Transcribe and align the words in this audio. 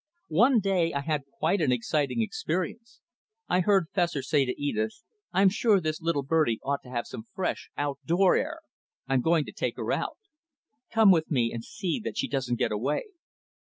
One 0.33 0.59
day 0.59 0.93
I 0.93 1.01
had 1.01 1.25
quite 1.31 1.61
an 1.61 1.71
exciting 1.71 2.23
experience. 2.23 3.01
I 3.47 3.59
heard 3.59 3.85
Fessor 3.93 4.23
say 4.23 4.45
to 4.45 4.59
Edith: 4.59 5.03
"I'm 5.31 5.47
sure 5.49 5.79
this 5.79 6.01
little 6.01 6.23
birdie 6.23 6.59
ought 6.63 6.81
to 6.85 6.89
have 6.89 7.05
some 7.05 7.21
fresh, 7.35 7.69
out 7.77 7.99
door 8.03 8.35
air. 8.35 8.61
I'm 9.07 9.21
going 9.21 9.45
to 9.45 9.51
take 9.51 9.75
her 9.77 9.91
out. 9.91 10.17
Come 10.91 11.11
with 11.11 11.29
me 11.29 11.51
and 11.53 11.63
see 11.63 11.99
that 12.03 12.17
she 12.17 12.27
doesn't 12.27 12.57
get 12.57 12.71
away." 12.71 13.03